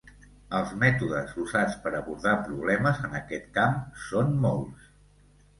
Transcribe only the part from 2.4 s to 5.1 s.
problemes en aquest camp són molts.